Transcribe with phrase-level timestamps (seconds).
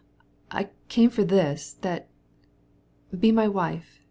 [0.49, 1.75] I came for this...
[1.83, 2.05] to
[3.19, 3.99] be my wife!"